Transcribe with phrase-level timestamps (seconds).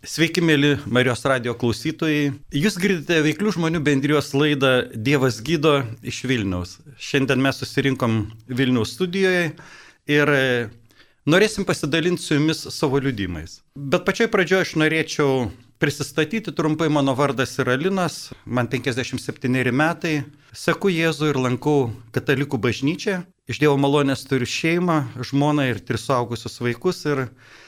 [0.00, 2.30] Sveiki, mėly Marijos radio klausytojai.
[2.56, 6.78] Jūs girdite veiklių žmonių bendrijos laidą Dievas gydo iš Vilniaus.
[6.96, 8.14] Šiandien mes susirinkom
[8.48, 9.50] Vilniaus studijoje
[10.08, 10.32] ir
[11.28, 13.58] norėsim pasidalinti su jumis savo liudymais.
[13.76, 15.50] Bet pačioj pradžioje aš norėčiau
[15.84, 16.88] prisistatyti trumpai.
[16.88, 20.22] Mano vardas yra Linas, man 57 metai.
[20.56, 23.20] Seku Jėzų ir lankau katalikų bažnyčią.
[23.50, 24.96] Iš Dievo malonės turiu šeimą,
[25.26, 27.00] žmoną ir tris suaugusius vaikus.
[27.10, 27.24] Ir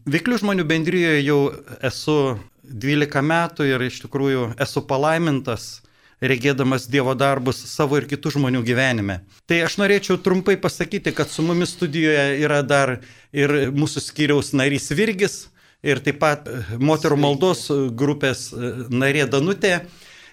[0.06, 1.38] veiklių žmonių bendryjoje jau
[1.82, 2.18] esu
[2.62, 5.80] 12 metų ir iš tikrųjų esu palaimintas
[6.22, 9.18] regėdamas Dievo darbus savo ir kitų žmonių gyvenime.
[9.50, 13.00] Tai aš norėčiau trumpai pasakyti, kad su mumis studijoje yra dar
[13.34, 15.48] ir mūsų skyriaus narys Virgis
[15.82, 16.46] ir taip pat
[16.78, 17.66] moterų maldos
[17.98, 18.52] grupės
[18.86, 19.80] narė Danutė.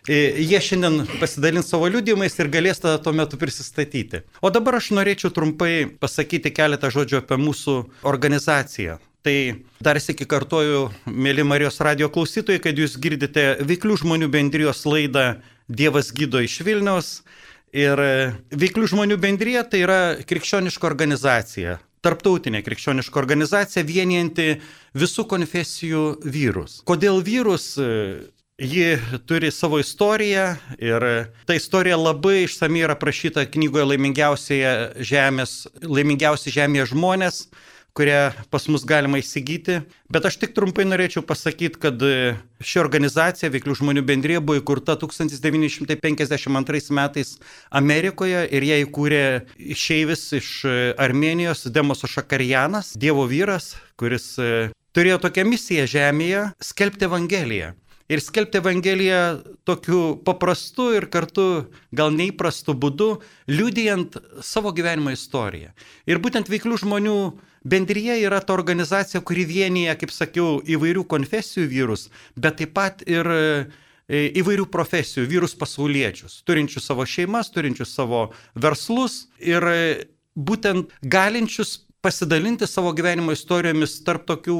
[0.09, 4.23] E, jie šiandien pasidalins savo liūdimais ir galės tada tuo metu prisistatyti.
[4.41, 7.75] O dabar aš norėčiau trumpai pasakyti keletą žodžių apie mūsų
[8.09, 8.95] organizaciją.
[9.21, 9.35] Tai
[9.85, 15.27] dar sėki kartuoju, mėly Marijos radio klausytojai, kad jūs girdite veiklių žmonių bendrijos laidą
[15.69, 17.11] Dievas gydo iš Vilniaus.
[17.69, 18.01] Ir
[18.49, 24.55] veiklių žmonių bendrija tai yra krikščioniška organizacija, tarptautinė krikščioniška organizacija vienijanti
[24.97, 26.79] visų konfesijų vyrus.
[26.89, 27.75] Kodėl vyrus?
[28.59, 31.03] Ji turi savo istoriją ir
[31.45, 37.47] ta istorija labai išsamei yra aprašyta knygoje laimingiausioje žemės, laimingiausi žemėje žmonės,
[37.95, 39.79] kurią pas mus galima įsigyti.
[40.11, 42.03] Bet aš tik trumpai norėčiau pasakyti, kad
[42.59, 47.39] ši organizacija, Veiklių žmonių bendrė, buvo įkurta 1952 metais
[47.71, 50.49] Amerikoje ir ją įkūrė išeivis iš
[50.99, 54.35] Armenijos Demoso Šakarianas, Dievo vyras, kuris
[54.91, 57.77] turėjo tokią misiją žemėje- skelbti Evangeliją
[58.09, 59.21] ir skelbti Evangeliją
[59.67, 63.09] tokiu paprastu ir kartu gal neįprastu būdu,
[63.51, 65.71] liudijant savo gyvenimo istoriją.
[66.09, 67.17] Ir būtent veiklių žmonių
[67.69, 73.29] bendryje yra ta organizacija, kuri vienyje, kaip sakiau, įvairių konfesijų vyrus, bet taip pat ir
[73.29, 73.43] e,
[74.41, 79.83] įvairių profesijų vyrus pasauliečius, turinčius savo šeimas, turinčius savo verslus ir e,
[80.33, 84.59] būtent galinčius pasidalinti savo gyvenimo istorijomis tarp tokių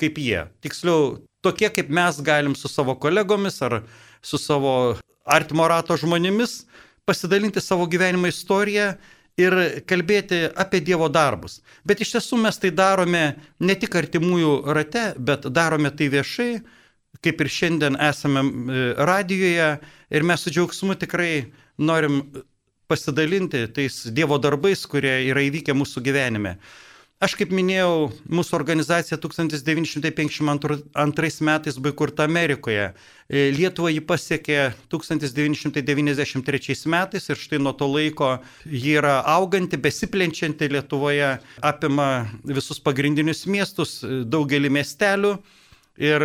[0.00, 0.46] kaip jie.
[0.64, 3.82] Tiksliau, tokie kaip mes galim su savo kolegomis ar
[4.22, 4.72] su savo
[5.24, 6.64] artimo rato žmonėmis
[7.08, 8.92] pasidalinti savo gyvenimo istoriją
[9.38, 9.54] ir
[9.88, 11.60] kalbėti apie Dievo darbus.
[11.86, 13.22] Bet iš tiesų mes tai darome
[13.60, 16.50] ne tik artimųjų rate, bet darome tai viešai,
[17.24, 19.70] kaip ir šiandien esame e, radijoje
[20.10, 21.32] ir mes su džiaugsmu tikrai
[21.78, 22.20] norim
[22.90, 26.56] pasidalinti tais Dievo darbais, kurie yra įvykę mūsų gyvenime.
[27.18, 32.94] Aš kaip minėjau, mūsų organizacija 1952 metais buvo įkurta Amerikoje.
[33.26, 40.70] E, Lietuvą jį pasiekė 1993 metais ir štai nuo to laiko ji yra auganti, besiplenčianti
[40.70, 45.42] Lietuvoje, apima visus pagrindinius miestus, daugelį miestelių.
[45.98, 46.22] Ir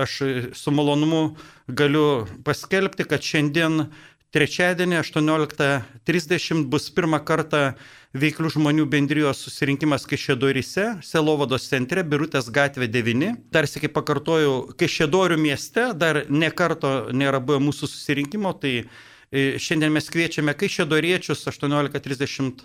[0.00, 0.24] aš
[0.56, 1.36] su malonumu
[1.68, 3.92] galiu paskelbti, kad šiandien
[4.32, 7.72] trečiadienį 18.30 bus pirmą kartą
[8.16, 13.32] veiklių žmonių bendrijos susirinkimas Kešėdorise, Selovados centre, Birutės gatvė 9.
[13.52, 19.92] Tarsi kaip pakartoju, Kešėdorių mieste dar ne karto nėra buvę mūsų susirinkimo, tai e, šiandien
[19.92, 22.64] mes kviečiame Kešėdoriečius 18.30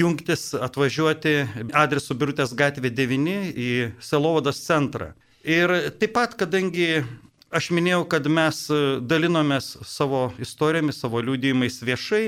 [0.00, 1.34] jungtis, atvažiuoti
[1.74, 3.72] adresu Birutės gatvė 9 į
[4.02, 5.12] Selovados centrą.
[5.46, 7.00] Ir taip pat, kadangi
[7.54, 8.62] aš minėjau, kad mes
[9.10, 12.24] dalinomės savo istorijomis, savo liūdėjimais viešai,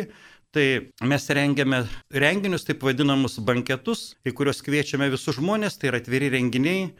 [0.52, 1.78] Tai mes rengiame
[2.12, 6.90] renginius, taip vadinamus banketus, į kuriuos kviečiame visus žmonės, tai yra atviri renginiai.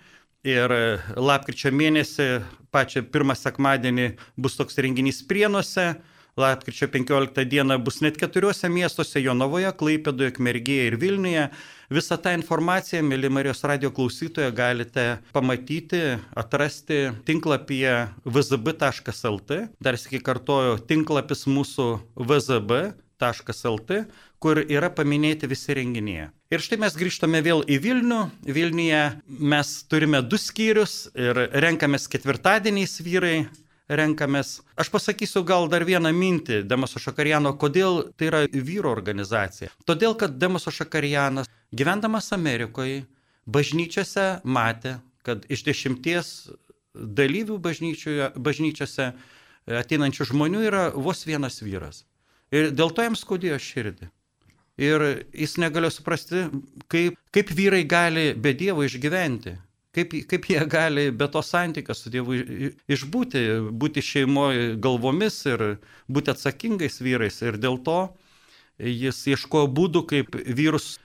[0.49, 0.73] Ir
[1.21, 2.29] lapkričio mėnesį,
[2.73, 4.07] pačią pirmą sekmadienį,
[4.41, 5.85] bus toks renginys Prienuose,
[6.37, 11.49] lapkričio 15 dieną bus net keturiuose miestuose- Jonovoje, Klaipėdoje, Kmergėje ir Vilniuje.
[11.93, 19.69] Visą tą informaciją, mėly Marijos radio klausytoje, galite pamatyti, atrasti tinklapyje vzb.lt.
[19.81, 24.05] Dar sėki kartoju, tinklapis mūsų vzb lt,
[24.43, 26.31] kur yra paminėti visi renginiai.
[26.53, 28.21] Ir štai mes grįžtame vėl į Vilnių.
[28.45, 33.47] Vilniuje mes turime du skyrius ir renkamės ketvirtadieniais vyrai,
[33.99, 34.61] renkamės.
[34.79, 39.73] Aš pasakysiu gal dar vieną mintį Demoso Šakariano, kodėl tai yra vyro organizacija.
[39.89, 43.05] Todėl, kad Demoso Šakarianas, gyvendamas Amerikoje,
[43.47, 46.33] bažnyčiose matė, kad iš dešimties
[46.95, 49.13] dalyvių bažnyčiose
[49.83, 52.03] ateinančių žmonių yra vos vienas vyras.
[52.53, 54.11] Ir dėl to jam skaudėjo širdį.
[54.83, 55.05] Ir
[55.37, 56.47] jis negalėjo suprasti,
[56.91, 59.55] kaip, kaip vyrai gali be Dievo išgyventi,
[59.97, 62.39] kaip, kaip jie gali be to santykio su Dievu
[62.91, 65.65] išbūti, būti šeimoje galvomis ir
[66.09, 67.41] būti atsakingais vyrais.
[67.45, 67.99] Ir dėl to
[68.79, 70.97] jis ieškojo būdų, kaip vyrus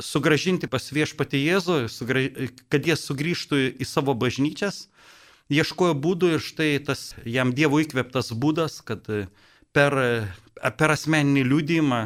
[0.00, 1.78] sugražinti pas viešpatį Jėzų,
[2.72, 4.86] kad jie sugrįžtų į savo bažnyčias
[5.52, 9.04] ieškojo būdų ir štai tas jam Dievo įkvėptas būdas, kad
[9.74, 9.96] per,
[10.78, 12.00] per asmeninį liūdėjimą,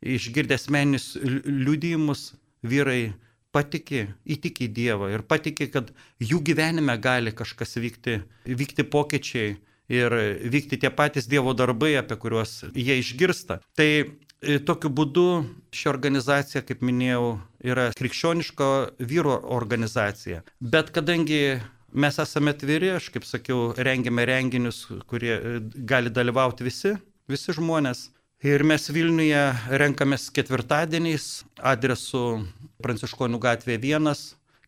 [0.00, 2.32] išgirdę asmeninius liūdėjimus,
[2.64, 3.12] vyrai
[3.54, 5.90] patikė, įtikė į Dievą ir patikė, kad
[6.22, 9.56] jų gyvenime gali kažkas vykti, vykti pokyčiai
[9.90, 10.16] ir
[10.52, 13.60] vykti tie patys Dievo darbai, apie kuriuos jie išgirsta.
[13.76, 15.26] Tai e, tokiu būdu
[15.74, 17.34] ši organizacija, kaip minėjau,
[17.66, 18.70] yra krikščioniško
[19.10, 20.44] vyro organizacija.
[20.60, 21.58] Bet kadangi
[21.90, 26.94] mes esame atviri, aš kaip sakiau, rengiame renginius, kurie e, gali dalyvauti visi,
[27.30, 28.08] visi žmonės.
[28.40, 29.40] Ir mes Vilniuje
[29.76, 31.24] renkamės ketvirtadieniais
[31.60, 32.46] adresu
[32.80, 34.14] Pranciškonių gatvė 1,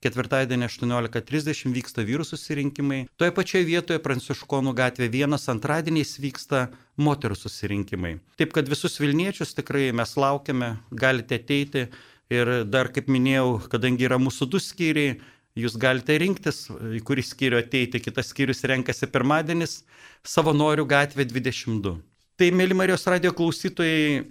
[0.03, 3.05] Ketvirtadienį 18.30 vyksta vyrų susirinkimai.
[3.17, 6.67] Toje pačioje vietoje Pranciškonų gatvė 1 antradieniais vyksta
[7.01, 8.17] moterų susirinkimai.
[8.37, 11.87] Taip kad visus Vilniečius tikrai mes laukiame, galite ateiti
[12.29, 15.21] ir dar, kaip minėjau, kadangi yra mūsų du skyriai,
[15.57, 18.05] jūs galite rinktis, į kurį skyrių ateiti.
[18.05, 19.85] Kitas skyrius renkasi pirmadienis,
[20.29, 22.03] savanorių gatvė 22.
[22.43, 24.25] Tai, mėly Marijos radio klausytojai,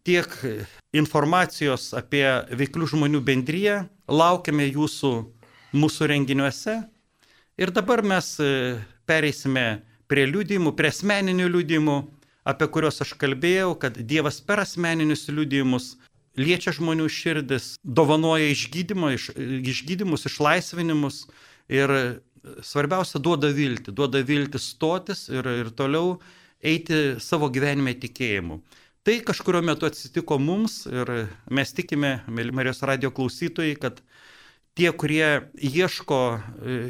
[0.00, 0.36] tiek
[0.96, 2.22] informacijos apie
[2.56, 3.74] veiklių žmonių bendryje,
[4.08, 5.10] laukiame jūsų
[5.76, 6.78] mūsų renginiuose.
[7.60, 9.66] Ir dabar mes e, pereisime
[10.08, 11.98] prie liūdimų, prie asmeninių liūdimų,
[12.48, 15.90] apie kuriuos aš kalbėjau, kad Dievas per asmeninius liūdimus
[16.40, 19.28] liečia žmonių širdis, dovanoja išgydymą, iš,
[19.74, 21.26] išgydymus, išlaisvinimus
[21.68, 21.92] ir
[22.64, 26.16] svarbiausia duoda viltį, duoda viltį stotis ir, ir toliau
[26.64, 28.60] eiti savo gyvenime tikėjimu.
[29.06, 31.10] Tai kažkurio metu atsitiko mums ir
[31.54, 34.02] mes tikime, mėly Marijos radio klausytojai, kad
[34.78, 36.18] tie, kurie ieško,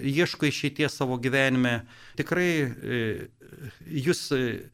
[0.03, 1.82] ieško išeities savo gyvenime,
[2.19, 3.03] tikrai e,
[4.03, 4.25] jūs,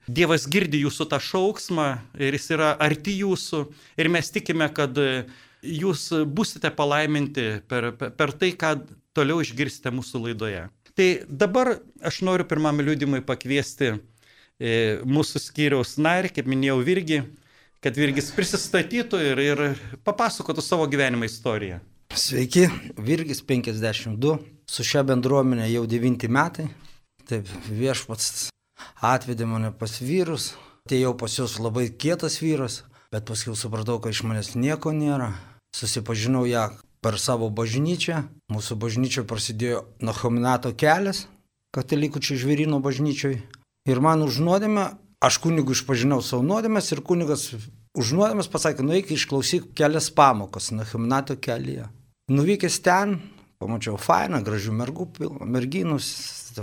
[0.09, 1.89] Dievas girdi jūsų tą šauksmą
[2.19, 3.61] ir jis yra arti jūsų
[4.01, 4.99] ir mes tikime, kad
[5.65, 8.79] jūs busite palaiminti per, per, tai, ką
[9.15, 10.65] toliau išgirsite mūsų laidoje.
[10.95, 11.77] Tai dabar
[12.07, 14.14] aš noriu pirmam liūdimui pakviesti E,
[14.61, 17.23] mūsų skyriaus narį, kaip minėjau, Virgi,
[17.85, 19.65] kad Virgis prisistatytų ir, ir
[20.07, 21.81] papasakotų savo gyvenimo istoriją.
[22.15, 24.39] Sveiki, Virgis 52,
[24.71, 26.69] su šia bendruomenė jau 9 metai.
[27.29, 28.51] Taip, viešpats
[29.05, 30.53] atvedė mane pas vyrus,
[30.85, 35.33] atėjau pas juos labai kietas vyras, bet paskui supratau, kad iš manęs nieko nėra.
[35.75, 36.69] Susipažinau ją
[37.03, 38.23] per savo bažnyčią,
[38.53, 41.27] mūsų bažnyčioje prasidėjo Nahominato kelias,
[41.75, 43.43] katalikų čia žvėrino bažnyčioje.
[43.85, 47.51] Ir man už nuodėmę, aš kunigų išpažinau savo nuodėmės ir kunigas
[47.95, 51.91] už nuodėmės pasakė, nueik išklausyk kelias pamokas Nahimnato kelyje.
[52.33, 53.19] Nuvykęs ten,
[53.61, 55.09] pamačiau fainą, gražių mergų,
[55.45, 55.99] merginų,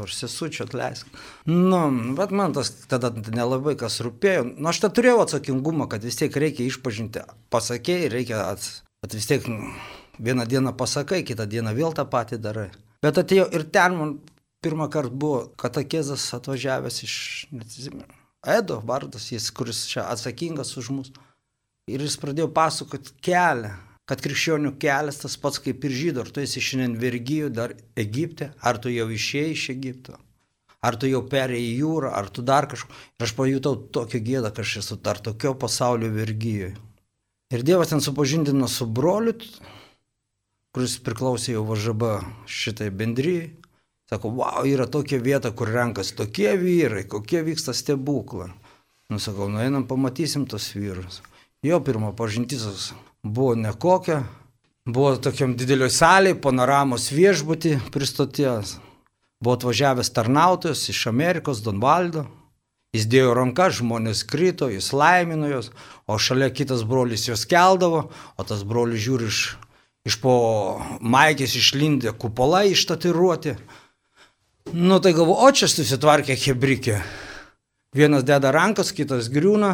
[0.02, 1.14] ar sesučių atleisk.
[1.46, 1.84] Nu,
[2.18, 4.48] bet man tas tada nelabai kas rūpėjo.
[4.56, 7.26] Nu, aš tą turėjau atsakingumą, kad vis tiek reikia išpažinti.
[7.54, 8.82] Pasakėjai, reikia, ats...
[9.06, 9.46] bet vis tiek
[10.18, 12.70] vieną dieną pasakai, kitą dieną vėl tą patį darai.
[13.02, 14.18] Bet atėjau ir ten man
[14.62, 17.16] pirmą kartą buvo katakėzas atvažiavęs iš,
[17.52, 18.08] neatsimenu,
[18.42, 21.12] Edo vardas, jis, kuris čia atsakingas už mus.
[21.90, 23.76] Ir jis pradėjo pasakoti kelią,
[24.10, 28.50] kad krikščionių kelias tas pats kaip ir žydų, ar tu esi šiandien vergyjų dar Egipte,
[28.58, 30.18] ar tu jau išėjai iš Egipto,
[30.82, 32.90] ar tu jau perėjai jūrą, ar tu dar kažko.
[33.20, 36.74] Ir aš pajutau tokią gėdą, kad aš esu dar tokio pasaulio vergyjoje.
[37.54, 39.38] Ir Dievas ten supažindino su broliu,
[40.74, 43.52] kuris priklausė jau važaba šitai bendryjai.
[44.12, 48.50] Sako, wow, yra tokia vieta, kur renkas tokie vyrai, kokie vyksta stebuklai.
[49.08, 51.22] Nusakau, nueinam, pamatysim tos vyrus.
[51.64, 52.92] Jo pirmo pažintis
[53.24, 54.26] buvo nekokia,
[54.84, 58.82] buvo tokiam didelio salėje, panoramos viešbutį pristatės.
[59.40, 62.26] Buvo atvažiavęs tarnautojas iš Amerikos, Donvaldo.
[62.92, 65.70] Jis dėjo ranką, žmonės krito, jis laimino juos,
[66.04, 69.40] o šalia kitas brolis juos keldavo, o tas brolis žiūri iš,
[70.04, 70.34] iš po
[71.00, 73.56] maikės išlindė kupolai ištatiruoti.
[74.70, 77.00] Nu tai galvo, o čia susitvarkė hebrikė.
[77.98, 79.74] Vienas deda rankas, kitas griūna,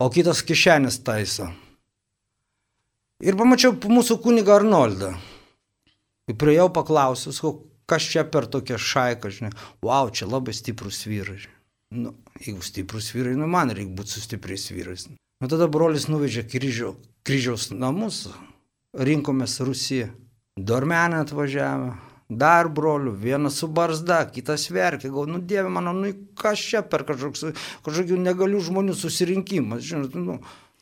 [0.00, 1.50] o kitas kišenės taiso.
[3.22, 5.12] Ir pamačiau mūsų kunigą Arnoldą.
[6.26, 7.52] Ir prie jo paklausiau,
[7.86, 9.52] kas čia per tokią šaiką, žinai.
[9.84, 11.44] Wow, čia labai stiprus vyrai.
[11.94, 15.06] Nu, jeigu stiprus vyrai, nu man reikia būti su stipriais vyrais.
[15.38, 16.94] Nu tada brolis nuvežė kryžio,
[17.28, 18.24] kryžiaus namus,
[18.96, 20.08] rinkomės Rusiją.
[20.54, 21.94] Dormenę atvažiavo,
[22.28, 27.04] dar brolių, vienas su barzda, kitas verkia, gal, nu dieve mano, nu kas čia per
[27.08, 27.46] kažkoks,
[27.84, 30.38] kažkokių negalių žmonių susirinkimas, žinot, nu,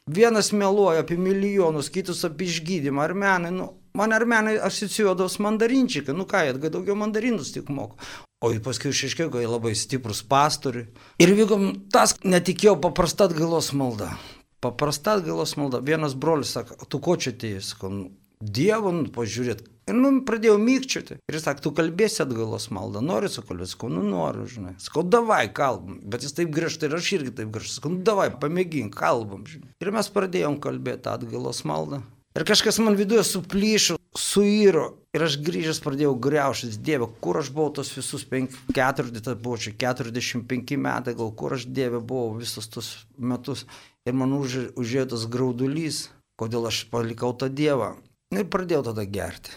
[0.06, 6.44] vienas meluoja apie milijonus, kitus apie išgydymą, armenai, nu, man armenai asocijuodaus mandarinčikai, nu ką,
[6.46, 7.98] jie daugiau mandarinus tik moko.
[8.42, 10.88] O paskui išaiškėjo, kad jie labai stiprus pastoriai.
[11.22, 14.16] Ir vykom tas, netikėjau, paprasta atgailos malda.
[14.62, 15.78] Paprasta atgailos malda.
[15.78, 17.62] Vienas brolis sako, tu ko čia atėjai?
[17.62, 18.08] Sakau, nu,
[18.42, 21.16] Dievo, nu, pažiūrėt, Ir nu, pradėjau mykčioti.
[21.26, 24.76] Ir jis sakė, tu kalbėsi atgalos maldą, nori sukalbėti, sakau, nu noriu, žinai.
[24.82, 25.98] Sakau, davai, kalbam.
[26.06, 27.80] Bet jis taip griežtai ir aš irgi taip griežtai.
[27.80, 29.72] Sakau, nu davai, pamėgink, kalbam, žinai.
[29.82, 32.04] Ir mes pradėjom kalbėti atgalos maldą.
[32.38, 34.86] Ir kažkas man viduje suplyšo, suiro.
[35.12, 39.74] Ir aš grįžęs pradėjau greuštis, Dieve, kur aš buvau tos visus 40, tai buvo čia
[39.76, 43.66] 45 metai, gal kur aš Dieve buvau visus tos metus.
[44.08, 46.06] Ir man už, užėjo tas graudulys,
[46.40, 47.92] kodėl aš palikau tą Dievą.
[48.32, 49.52] Ir pradėjau tada gerti.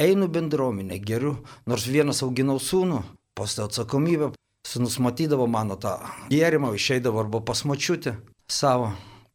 [0.00, 1.34] Einu bendruomenę, geriu,
[1.68, 3.02] nors vienas auginau sūnų,
[3.36, 4.30] postė atsakomybę,
[4.64, 5.98] sūnus matydavo mano tą
[6.32, 8.14] gėrimą, išeidavo arba pas mačiutę
[8.48, 8.94] savo,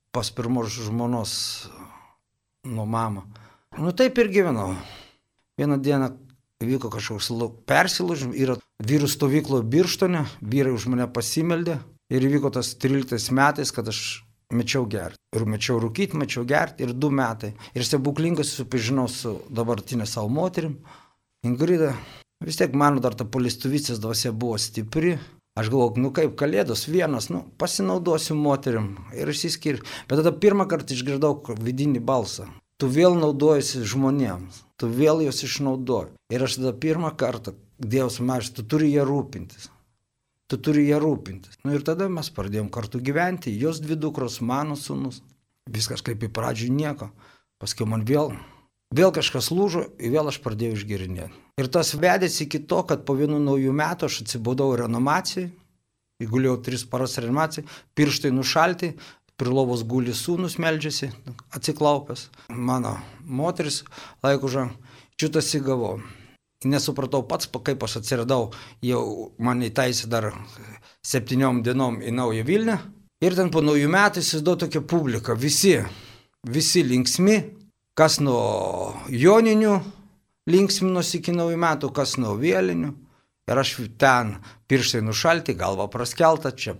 [0.10, 1.36] pas pirmos žmonos
[2.66, 3.28] nuo mama.
[3.78, 4.74] Nu taip ir gyvenau.
[5.62, 6.10] Vieną dieną
[6.66, 7.30] vyko kažkoks
[7.70, 11.78] persilaužimas, yra vyrų stovyklo birštone, vyrai už mane pasimeldė
[12.10, 15.22] ir įvyko tas 13 metais, kad aš mečiau gerti.
[15.36, 17.54] Ir mečiau rūkyti, mečiau gerti ir du metai.
[17.76, 20.78] Ir stebuklingai susipažinau su dabartinė savo moterim.
[21.46, 21.94] Ingrida,
[22.44, 25.18] vis tiek mano dar ta polistuvicės dvasia buvo stipri.
[25.56, 29.86] Aš galvoju, nu kaip kalėdos vienas, nu pasinaudosiu moterim ir išsiskiriu.
[30.10, 32.50] Bet tada pirmą kartą išgirdau vidinį balsą.
[32.76, 36.12] Tu vėl naudojasi žmonėms, tu vėl juos išnaudoji.
[36.36, 39.66] Ir aš tada pirmą kartą, Dievas mažas, tu turi ją rūpintis
[40.52, 41.60] tu turi ją rūpintis.
[41.64, 45.22] Na nu, ir tada mes pradėjom kartu gyventi, jos dvi dukros, mano sunus.
[45.72, 47.10] Viskas kaip į pradžių nieko.
[47.62, 48.36] Paskui man vėl,
[48.94, 51.34] vėl kažkas lūžo ir vėl aš pradėjau išgerinėti.
[51.62, 55.48] Ir tas vedėsi iki to, kad po vienų naujų metų aš atsibūdau renovacijai,
[56.22, 57.66] įguliau tris paras renovacijai,
[57.98, 58.92] pirštai nušalti,
[59.40, 61.10] prilovos guli sūnus meldžiasi,
[61.56, 62.28] atsiklaupęs.
[62.52, 63.82] Mano moteris
[64.24, 64.70] laikužą
[65.16, 65.98] čiutasi gavau
[66.70, 68.50] nesupratau pats, kaip aš atsiradau,
[68.84, 69.04] jau
[69.38, 70.32] man įtaisė dar
[71.06, 72.78] septyniom dienom į Naują Vilnių.
[73.24, 75.38] Ir ten po naujų metų įsivaizduoju tokią publiką.
[75.40, 75.78] Visi,
[76.46, 77.38] visi linksmi,
[77.98, 79.78] kas nuo joninių
[80.52, 82.92] linksminosi iki naujų metų, kas nuo vėlinių.
[83.46, 84.36] Ir aš ten
[84.70, 86.74] pirštai nušalti, galva praskelta, čia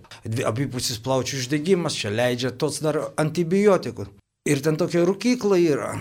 [0.48, 4.08] abipusis plaučių uždegimas, čia leidžia tos dar antibiotikų.
[4.50, 5.92] Ir ten tokia rūkykla yra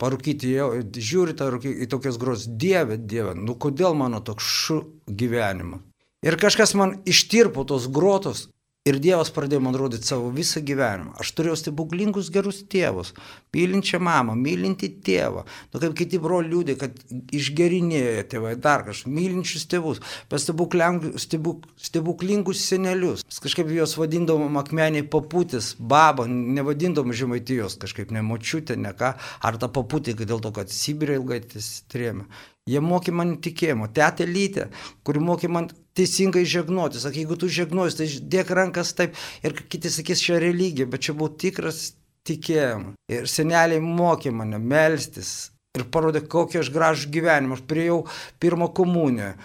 [0.00, 4.78] parūkyti, jau žiūri tą rūkį, į tokias gros, Dieve, Dieve, nu kodėl mano toks šu
[5.06, 5.84] gyvenimas.
[6.26, 8.46] Ir kažkas man ištirpo tos grotos
[8.86, 11.16] Ir Dievas pradėjo man rodyti savo visą gyvenimą.
[11.18, 13.12] Aš turėjau stebuklingus gerus tėvus,
[13.56, 15.42] mylinčią mamą, mylinti tėvą.
[15.72, 17.00] Nu, kaip kiti broliai liūdė, kad
[17.34, 23.26] išgerinėjo tėvai dar kažką, mylinčius tėvus, bet stebuk, stebuklingus senelius.
[23.26, 29.66] Mes kažkaip juos vadindavom akmeniai papūtis, baba, nevadindavom žemaitijos kažkaip nemočiutė, ne ką, ar ta
[29.66, 31.42] papūtė, dėl to, kad Sibirė ilgai
[31.90, 32.30] trėmė.
[32.66, 33.86] Jie mokė man tikėjimo.
[33.94, 34.64] Tetė Lytė,
[35.06, 36.98] kuri mokė man teisingai žegnoti.
[36.98, 39.14] Sakai, jeigu tu žegnoji, tai dėk rankas taip.
[39.46, 41.92] Ir kiti sakys, čia religija, bet čia buvo tikras
[42.26, 42.96] tikėjimas.
[43.12, 45.52] Ir seneliai mokė mane melstis.
[45.78, 47.60] Ir parodė, kokį aš gražų gyvenimą.
[47.60, 48.00] Aš priejau
[48.42, 49.36] pirmą komuniją.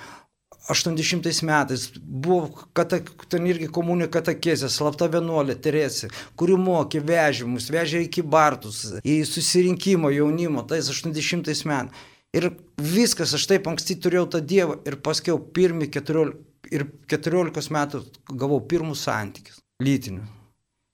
[0.71, 7.69] 80 metais buvo kata, ten irgi komunė katakėsė, slapta vienuolė Teresė, kuri mokė, vežė mus,
[7.73, 12.07] vežė iki Bartus, į susirinkimą jaunimo, tais 80 metais.
[12.37, 12.47] Ir
[12.79, 16.37] viskas, aš taip anksti turėjau tą Dievą ir paskiau pirmi 14,
[16.71, 18.05] ir 14 metų
[18.39, 20.29] gavau pirmus santykius, lytinius.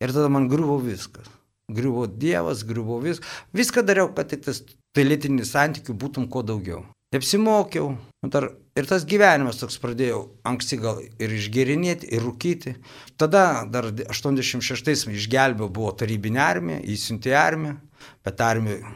[0.02, 1.30] Ir tada man griuvo viskas.
[1.74, 3.26] Griuvo Dievas, griuvo viskas.
[3.54, 4.64] Viską dariau, kad tik tas
[4.96, 6.84] tai lytinių santykių būtum kuo daugiau.
[7.16, 7.96] Apsimokiau.
[8.28, 12.76] Dar, ir tas gyvenimas toks pradėjau anksti gal ir išgerinėti, ir rūkyti.
[13.20, 17.78] Tada dar 86-ais išgelbėjau, buvo tarybinė armija, įsiuntė armiją,
[18.26, 18.96] bet armija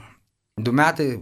[0.61, 1.15] du metai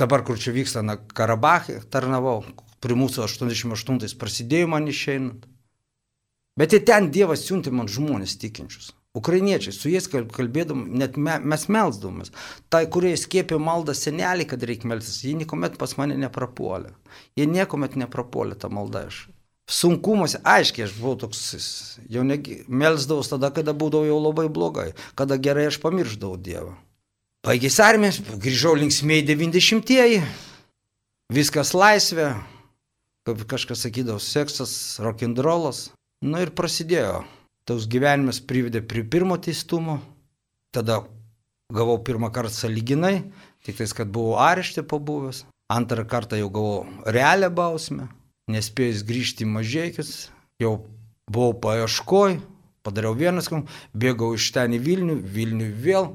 [0.00, 2.42] dabar kur čia vyksta, na, Karabachė tarnavau,
[2.84, 5.46] prie mūsų 88 prasidėjo man išeinant.
[6.58, 8.92] Bet ir ten Dievas siuntė man žmonės tikinčius.
[9.14, 12.32] Ukrainiečiai, su jais kalbėdam, net me, mes melsdavomės.
[12.70, 16.90] Tai, kurie skiepė maldą senelį, kad reikia melstis, jie niekuomet pas mane neprapuolė.
[17.38, 19.20] Jie niekuomet neprapuolė tą maldą iš.
[19.70, 21.44] Sunkumuose, aiškiai, aš buvau toks,
[22.10, 26.74] jau melsdavau tada, kada būdavau jau labai blogai, kada gerai aš pamirždavau Dievą.
[27.44, 30.22] Baigėsi armijas, grįžau linksmiai 90-ieji,
[31.28, 32.30] viskas laisvė,
[33.28, 34.70] kaip kažkas sakydavo, seksas,
[35.04, 35.90] rock'n'rollas.
[36.24, 37.18] Nu ir prasidėjo.
[37.68, 39.98] Toks gyvenimas privedė prie pirmo teistumo,
[40.72, 41.02] tada
[41.68, 43.26] gavau pirmą kartą saliginai,
[43.60, 45.42] tik tais, kad buvau areštė pabuvęs.
[45.68, 48.06] Antrą kartą jau gavau realią bausmę,
[48.48, 50.14] nespėjus grįžti į mažiekius,
[50.64, 50.78] jau
[51.28, 52.38] buvau paieškoj,
[52.88, 53.52] padariau vienas,
[53.92, 56.10] bėgau iš ten į Vilnių, Vilnių vėl.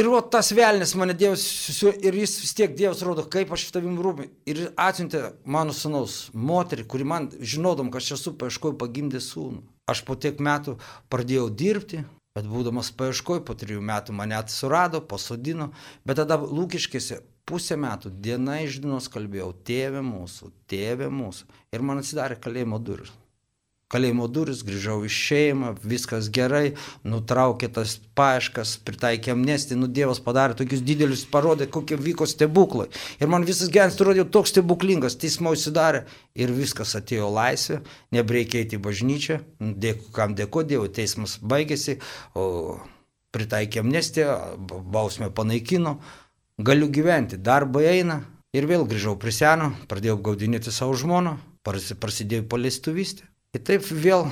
[0.00, 1.42] Ir o tas velnis mane Dievas,
[1.84, 4.30] ir jis vis tiek Dievas rodo, kaip aš tavim rūpinu.
[4.48, 9.60] Ir atsiuntė mano sunaus moterį, kuri man, žinodam, kad aš esu paieškoj, pagimdė sūnų.
[9.92, 10.78] Aš po tiek metų
[11.12, 12.00] pradėjau dirbti,
[12.32, 15.68] bet būdamas paieškoj, po trijų metų mane surado, pasodino,
[16.08, 21.50] bet tada lūkiškėse pusę metų diena iš dienos kalbėjau, tėvė mūsų, tėvė mūsų.
[21.76, 23.12] Ir man atsidarė kalėjimo duris.
[23.90, 30.54] Kalėjimo duris, grįžau iš šeimą, viskas gerai, nutraukė tas paaiškas, pritaikė amnestiją, nu Dievas padarė
[30.60, 32.86] tokius didelius, parodė, kokie vyko stebuklai.
[33.18, 36.04] Ir man visas gyvenimas atrodė toks stebuklingas, teismo įsidarė
[36.38, 37.80] ir viskas atėjo laisvė,
[38.14, 41.98] nebreikia eiti į bažnyčią, dėkui, kam dėko Dievui, teismas baigėsi,
[42.38, 42.78] o
[43.34, 44.36] pritaikė amnestiją,
[44.94, 45.96] bausmę panaikino,
[46.62, 48.20] galiu gyventi, darbai eina
[48.54, 51.34] ir vėl grįžau prie seno, pradėjau gaudinėti savo žmoną,
[51.66, 53.26] prasidėjo paleistuvystė.
[53.50, 54.28] Ir taip vėl,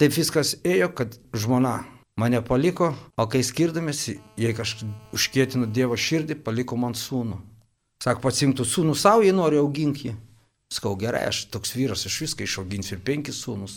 [0.00, 1.82] taip viskas ėjo, kad žmona
[2.16, 7.36] mane paliko, o kai skirdamėsi, jei kažkaip užkėtino Dievo širdį, paliko man sūnų.
[8.02, 10.14] Sako, pasimtų sūnų savo, jei nori auginti.
[10.72, 13.76] Skau gerai, aš toks vyras, aš viską išauginsiu ir penkis sūnus.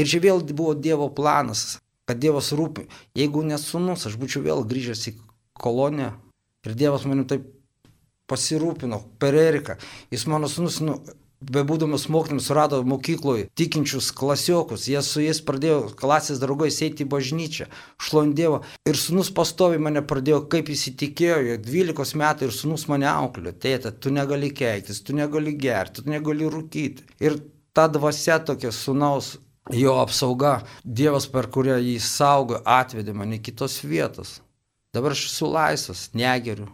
[0.00, 1.76] Ir čia vėl buvo Dievo planas,
[2.08, 2.88] kad Dievas rūpi.
[3.14, 5.18] Jeigu nesunus, aš būčiau vėl grįžęs į
[5.60, 6.14] koloniją
[6.64, 7.44] ir Dievas manim taip
[8.30, 9.76] pasirūpino per Eriką.
[10.10, 10.96] Jis mano sunus, nu,
[11.40, 17.68] bebūdamas mokymus, rado mokykloje tikinčius klasiokus, jie su jais pradėjo klasės draugais eiti į bažnyčią,
[18.02, 18.60] šlon Dievą.
[18.88, 23.94] Ir sunus pastovi mane pradėjo, kaip jis įtikėjo, 12 metų ir sunus mane auklėjo, tėtė,
[23.96, 27.08] tu negali keiktis, tu negali gerti, tu negali rūkyti.
[27.24, 27.40] Ir
[27.72, 29.38] ta dvasia tokia sunaus
[29.72, 34.40] jo apsauga, Dievas, per kurią jį saugo, atvedė mane kitos vietos.
[34.94, 36.66] Dabar aš esu laisvas, negeriu,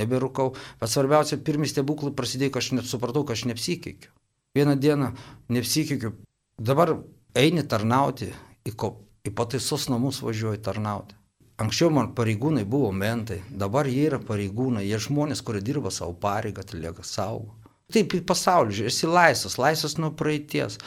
[0.00, 4.12] neberūkau, bet svarbiausia, pirmi stebuklai prasidėjo, kai aš net supratau, kad aš neapsikeikiu.
[4.56, 5.12] Vieną dieną
[5.52, 6.12] neapsikeikiu,
[6.60, 6.96] dabar
[7.38, 8.32] eini tarnauti,
[8.68, 8.94] į, ko,
[9.24, 11.16] į pataisos namus važiuoju tarnauti.
[11.62, 16.64] Anksčiau man pareigūnai buvo mentai, dabar jie yra pareigūnai, jie žmonės, kurie dirba savo pareigą,
[16.64, 17.52] atlieka savo.
[17.92, 20.78] Taip į pasaulį, žiūrėk, esi laisvas, laisvas nuo praeities.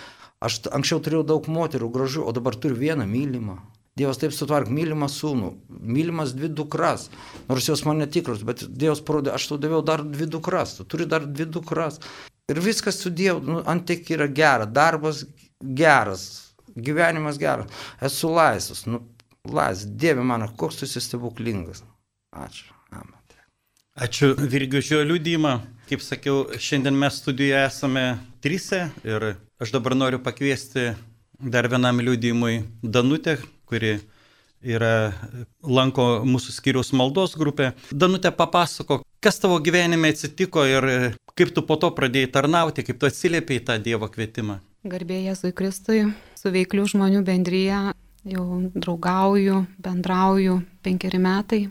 [0.43, 3.59] Aš anksčiau turėjau daug moterų gražių, o dabar turiu vieną mylimą.
[3.95, 7.07] Dievas taip sutvark mylimą sūnų, mylimas dvi dukras,
[7.47, 11.07] nors jos man netikros, bet Dievas parodė, aš tau daviau dar dvi dukras, tu turi
[11.07, 12.01] dar dvi dukras.
[12.51, 15.23] Ir viskas su Dievu, nu, antiek yra gera, darbas
[15.79, 16.25] geras,
[16.75, 17.71] gyvenimas geras,
[18.03, 18.99] esu laisvas, nu,
[19.47, 21.85] laisvas, Dieve mano, koks tu esi stebuklingas.
[22.35, 22.75] Ačiū.
[22.91, 23.15] Amen.
[23.95, 25.55] Ačiū Virgiu šio liūdimą.
[25.87, 28.01] Kaip sakiau, šiandien mes studijoje esame
[28.43, 30.89] trise ir aš dabar noriu pakviesti
[31.39, 33.37] dar vienam liūdimui Danutę,
[33.69, 33.97] kuri
[34.65, 35.13] yra,
[35.61, 37.73] lanko mūsų skiriaus maldos grupė.
[37.91, 40.89] Danutė papasako, kas tavo gyvenime atsitiko ir
[41.37, 44.59] kaip tu po to pradėjai tarnauti, kaip tu atsiliepiai tą Dievo kvietimą.
[44.85, 46.01] Garbėjai Jėzui Kristui,
[46.37, 47.79] su veiklių žmonių bendryje
[48.25, 51.65] jau draugauju, bendrauju penkeri metai.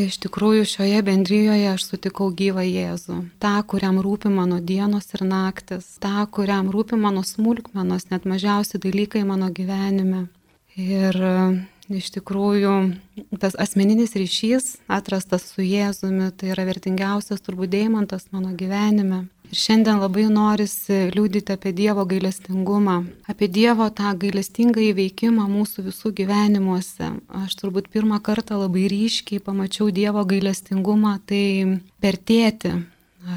[0.00, 3.18] Iš tikrųjų, šioje bendryjoje aš sutikau gyvą Jėzų.
[3.42, 5.98] Ta, kuriam rūpi mano dienos ir naktis.
[6.00, 10.30] Ta, kuriam rūpi mano smulkmenos, net mažiausi dalykai mano gyvenime.
[10.78, 11.16] Ir
[11.90, 12.74] iš tikrųjų
[13.42, 19.24] tas asmeninis ryšys atrastas su Jėzumi, tai yra vertingiausias turbūt deimantas mano gyvenime.
[19.50, 26.14] Ir šiandien labai norisi liūdyti apie Dievo gailestingumą, apie Dievo tą gailestingą įveikimą mūsų visų
[26.20, 27.10] gyvenimuose.
[27.42, 32.76] Aš turbūt pirmą kartą labai ryškiai pamačiau Dievo gailestingumą, tai per tėtį.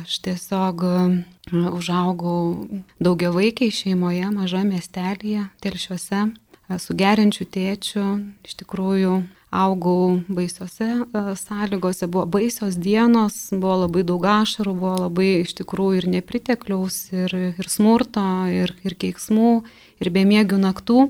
[0.03, 0.99] Aš tiesiog e,
[1.51, 2.69] užaugau
[3.03, 6.21] daugia vaikiai šeimoje, maža miestelėje, telšiuose,
[6.81, 8.05] su gerinčiu tėčiu.
[8.45, 9.17] Iš tikrųjų,
[9.53, 16.01] augau baisiose e, sąlygose, buvo baisios dienos, buvo labai daug ašarų, buvo labai iš tikrųjų
[16.01, 19.53] ir nepritekliaus, ir, ir smurto, ir, ir keiksmų,
[20.01, 21.07] ir bemiegių naktų.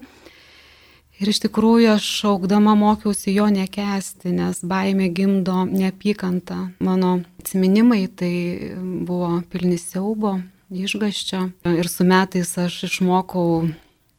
[1.21, 6.73] Ir iš tikrųjų aš augdama mokiausi jo nekesti, nes baimė gimdo neapykantą.
[6.84, 8.34] Mano atsiminimai tai
[8.82, 10.39] buvo pilni siaubo,
[10.73, 11.45] išgaščio.
[11.69, 13.69] Ir su metais aš išmokau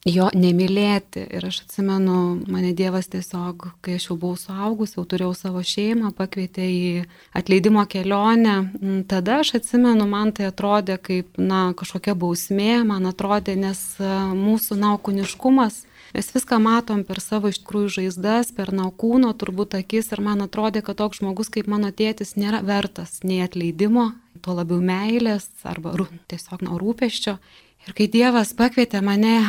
[0.05, 1.25] jo nemylėti.
[1.33, 2.17] Ir aš atsimenu,
[2.51, 6.91] mane Dievas tiesiog, kai aš jau buvau suaugus, jau turėjau savo šeimą, pakvietė į
[7.37, 8.59] atleidimo kelionę.
[8.81, 14.13] Mm, tada aš atsimenu, man tai atrodė kaip, na, kažkokia bausmė, man atrodė, nes e,
[14.37, 15.83] mūsų naukuniškumas,
[16.15, 20.85] mes viską matom per savo iš tikrųjų žaizdas, per naukūno turbūt akis ir man atrodė,
[20.85, 24.13] kad toks žmogus kaip mano tėtis nėra vertas nei atleidimo,
[24.45, 25.97] tuo labiau meilės arba
[26.29, 27.39] tiesiog nuo rūpeščio.
[27.85, 29.43] Ir kai Dievas pakvietė mane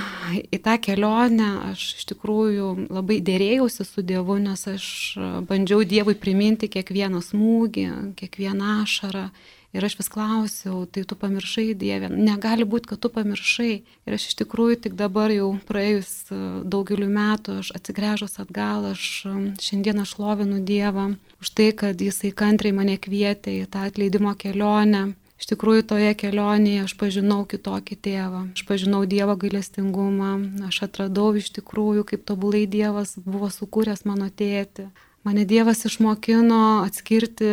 [0.51, 4.87] į tą kelionę, aš iš tikrųjų labai dėrėjausi su Dievu, nes aš
[5.47, 7.85] bandžiau Dievui priminti kiekvieną smūgį,
[8.19, 9.29] kiekvieną ašarą.
[9.75, 12.07] Ir aš vis klausiau, tai tu pamiršai Dievę.
[12.11, 13.73] Negali būti, kad tu pamiršai.
[14.07, 16.29] Ir aš iš tikrųjų tik dabar jau praėjus
[16.63, 19.27] daugeliu metų, aš atsigręžus atgal, aš
[19.63, 25.49] šiandieną šlovinu Dievą už tai, kad Jisai kantriai mane kvietė į tą atleidimo kelionę Iš
[25.51, 30.31] tikrųjų, toje kelionėje aš pažinau kitokį tėvą, aš pažinau Dievo gailestingumą,
[30.69, 34.87] aš atradau iš tikrųjų, kaip tobulai Dievas buvo sukūręs mano tėtį.
[35.25, 37.49] Mane Dievas išmokino atskirti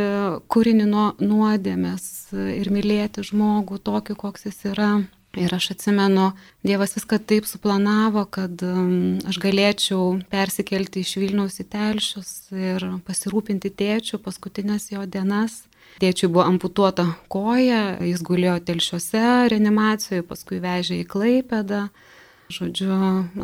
[0.52, 2.04] kūrinį nuo nuodėmės
[2.36, 4.92] ir mylėti žmogų tokį, koks jis yra.
[5.40, 8.60] Ir aš atsimenu, Dievas viską taip suplanavo, kad
[9.24, 15.62] aš galėčiau persikelti iš Vilniaus į Telšius ir pasirūpinti tėčių paskutinės jo dienas.
[16.00, 21.84] Tėčiui buvo amputuota koja, jis gulėjo telšiuose reanimacijoje, paskui vežė į Klaipėdą.
[22.52, 22.92] Žodžiu,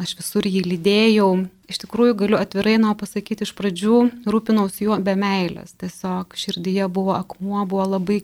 [0.01, 1.29] aš visur jį lydėjau.
[1.69, 5.73] Iš tikrųjų, galiu atvirai nuo pasakyti, iš pradžių rūpinausi juo be meilės.
[5.81, 8.21] Tiesiog širdyje buvo akmuo, buvo labai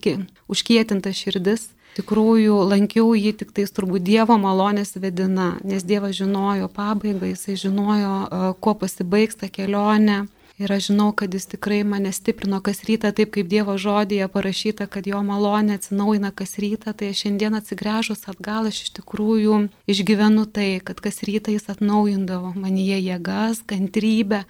[0.49, 1.71] užkietinta širdis.
[1.95, 8.17] Tikrųjų, lankiau jį tik tais turbūt Dievo malonės vedina, nes Dievas žinojo pabaigą, jisai žinojo,
[8.59, 10.25] kuo pasibaigs ta kelionė.
[10.55, 14.87] Ir aš žinau, kad jis tikrai mane stiprino kas rytą, taip kaip Dievo žodėje parašyta,
[14.87, 19.57] kad jo malonė atsinaujina kas rytą, tai šiandien atsigręžus atgal aš iš tikrųjų
[19.91, 24.45] išgyvenu tai, kad kas rytą jis atnaujindavo manyje jėgas, kantrybę,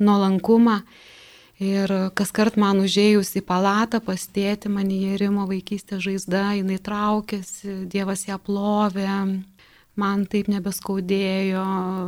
[0.00, 0.80] nuolankumą.
[1.60, 8.24] Ir kas kart man užėjus į palatą pastėti, manyje rimo vaikystė žaizda, jinai traukėsi, Dievas
[8.30, 9.12] ją plovė,
[10.00, 11.66] man taip nebeskaudėjo,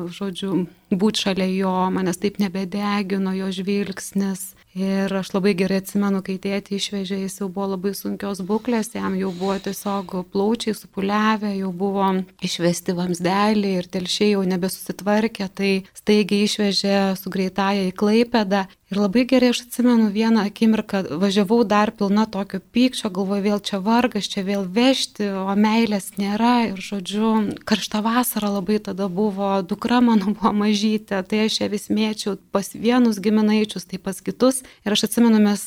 [0.08, 0.62] žodžiu,
[0.98, 4.52] būti šalia jo, manęs taip nebedegino jo žvilgsnis.
[4.72, 9.12] Ir aš labai gerai atsimenu, kai tėtį išvežė, jis jau buvo labai sunkios būklės, jam
[9.20, 12.06] jau buvo tiesiog plaučiai supuliavę, jau buvo
[12.40, 19.22] išvesti vamsdelį ir telšiai jau nebesusitvarkė, tai staigiai išvežė su greitaja į Klaipėdą Ir labai
[19.24, 24.42] gerai aš atsimenu vieną akimirką, važiavau dar pilna tokio pykčio, galvoju, vėl čia vargas, čia
[24.44, 26.66] vėl vežti, o meilės nėra.
[26.74, 27.30] Ir žodžiu,
[27.64, 30.52] karšta vasara labai tada buvo, dukra mano buvo
[30.82, 34.62] mažytė, tai aš ją vis mėčiau pas vienus giminaičius, tai pas kitus.
[34.84, 35.62] Ir aš atsimenu, mes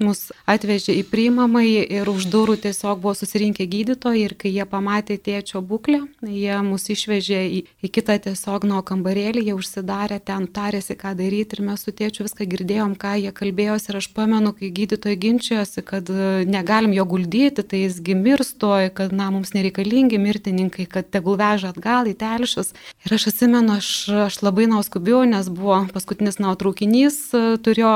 [0.00, 5.18] mus atvežė į priimamąjį ir už durų tiesiog buvo susirinkę gydytojai ir kai jie pamatė
[5.18, 10.96] tėčio būklę, jie mus išvežė į, į kitą tiesiog nuo kambarėlį, jie užsidarė ten, tarėsi,
[10.96, 14.72] ką daryti ir mes su tėčiu viską girdėjom, ką jie kalbėjosi ir aš pamenu, kai
[14.72, 20.86] gydytojai ginčijosi, kad e, negalim jo guldyti, tai jis gimirstoj, kad na, mums nereikalingi mirtininkai,
[20.90, 22.72] kad tegul veža atgal į telšius.
[23.06, 23.90] Ir aš atsimenu, aš,
[24.30, 27.94] aš labai nauskubiau, nes buvo paskutinis nautraukinys, e, turėjo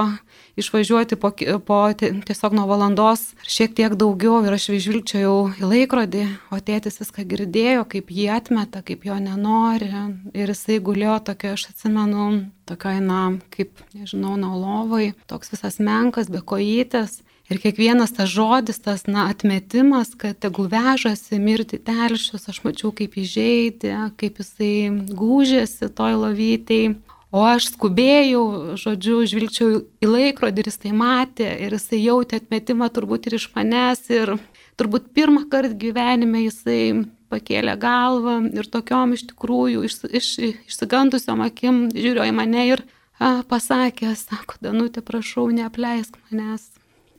[0.61, 1.31] išvažiuoti po,
[1.67, 7.27] po tiesiog nuo valandos šiek tiek daugiau ir aš žvilgčiau į laikrodį, o tėtis viską
[7.31, 9.91] girdėjo, kaip jį atmeta, kaip jo nenori
[10.35, 12.29] ir jisai gulėjo tokio, aš atsimenu,
[12.69, 13.23] tokioj, na,
[13.55, 17.24] kaip, nežinau, naulovai, toks visas menkas, be kojytės.
[17.53, 23.19] Ir kiekvienas tas žodis, tas, na, atmetimas, kad tegul vežasi mirti telšius, aš mačiau, kaip
[23.21, 26.95] įžeidė, kaip jisai gūžėsi toj lovytei.
[27.35, 28.45] O aš skubėjau,
[28.79, 33.49] žodžiu, žvilgčiau į laikrodį ir jis tai matė ir jisai jautė atmetimą turbūt ir iš
[33.57, 34.37] manęs ir
[34.79, 37.03] turbūt pirmą kartą gyvenime jisai
[37.35, 40.31] pakėlė galvą ir tokiom iš tikrųjų iš, iš,
[40.71, 42.85] išsigandusiom akim žiūrėjo į mane ir
[43.19, 46.71] a, pasakė, sako, Danutė, prašau, neapleisk manęs.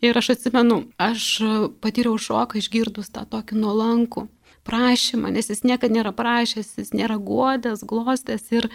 [0.06, 1.28] Ir aš atsimenu, aš
[1.82, 4.28] patyriau šoką išgirdus tą tokį nuolankų
[4.66, 8.70] prašymą, nes jis niekada nėra prašęs, jis nėra godęs, glostęs ir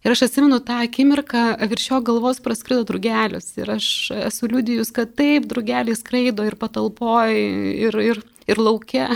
[0.00, 3.50] Ir aš atsimenu tą akimirką, virš jo galvos praskrido drugelis.
[3.60, 7.36] Ir aš esu liudijus, kad taip, drugeliai skraido ir patalpoj,
[7.84, 9.10] ir, ir, ir laukia.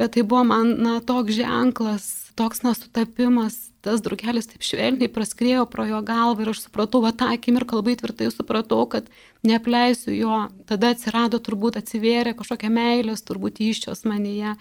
[0.00, 2.06] Bet tai buvo man, na, toks ženklas,
[2.42, 3.68] toks, na, sutapimas.
[3.82, 7.96] Tas drugelis taip švelniai praskrėjo pro jo galvą ir aš supratau, va tą akimirką labai
[7.98, 9.08] tvirtai supratau, kad
[9.46, 10.38] neapleisiu jo.
[10.70, 14.54] Tada atsirado turbūt atsivėrė kažkokia meilės, turbūt iščios manyje.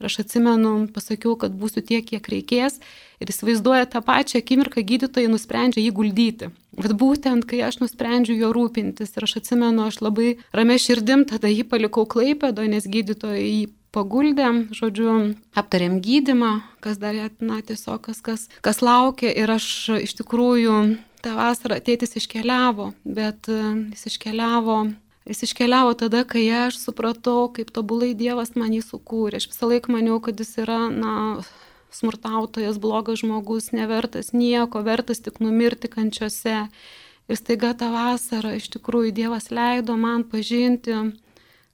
[0.00, 2.78] Ir aš atsimenu, pasakiau, kad būsiu tiek, kiek reikės.
[3.20, 6.52] Ir įsivaizduoja tą pačią akimirką gydytojai nusprendžia jį guldyti.
[6.76, 11.52] Bet būtent, kai aš nusprendžiu jo rūpintis ir aš atsimenu, aš labai ramė širdim tada
[11.52, 18.22] jį palikau klaipėdo, nes gydytojai jį paguldė, žodžiu, aptarėm gydimą, kas dar, na, tiesiog kas,
[18.24, 19.30] kas, kas laukia.
[19.34, 19.66] Ir aš
[20.00, 20.80] iš tikrųjų
[21.24, 24.82] tą vasarą tėtis iškeliavo, bet jis iškeliavo
[25.28, 29.38] Jis iškeliavo tada, kai aš supratau, kaip tobulai Dievas man jį sukūrė.
[29.38, 31.12] Aš visą laiką maniau, kad jis yra, na,
[31.94, 36.64] smurtautojas, blogas žmogus, nevertas nieko, vertas tik numirti kančiose.
[37.30, 40.96] Ir staiga tą vasarą iš tikrųjų Dievas leido man pažinti,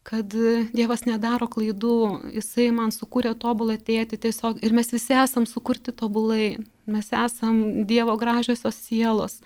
[0.07, 0.35] kad
[0.77, 1.97] Dievas nedaro klaidų,
[2.37, 8.15] Jisai man sukūrė tobulą tėtį tiesiog ir mes visi esam sukurti tobulai, mes esam Dievo
[8.21, 9.41] gražiosios sielos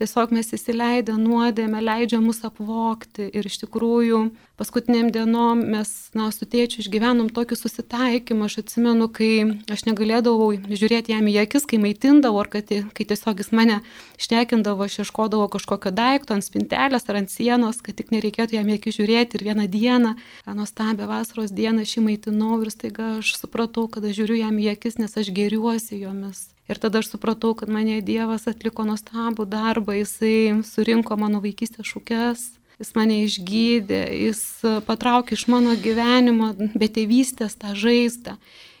[0.00, 3.28] tiesiog mes įsileidę nuodėmę, leidžia mus apvokti.
[3.32, 4.20] Ir iš tikrųjų
[4.60, 11.14] paskutiniam dienom mes, na, su tėčiu išgyvenom tokį susitaikymą, aš atsimenu, kai aš negalėdavau žiūrėti
[11.14, 13.78] jam į akis, kai maitindavau, ar kad, kai tiesiog jis mane
[14.20, 18.80] šnekindavo, aš ieškodavau kažkokio daikto ant spintelės ar ant sienos, kad tik nereikėtų jam į
[18.80, 19.40] akis žiūrėti.
[19.40, 20.16] Ir vieną dieną,
[20.48, 24.72] nuostabią vasaros dieną aš jį maitinau ir staiga aš supratau, kad aš žiūriu jam į
[24.76, 26.55] akis, nes aš geriuosi jomis.
[26.66, 32.46] Ir tada aš supratau, kad mane Dievas atliko nuostabų darbą, jisai surinko mano vaikystės šūkes,
[32.82, 34.40] jis mane išgydė, jis
[34.88, 38.34] patraukė iš mano gyvenimo betėvystės tą žaizdą.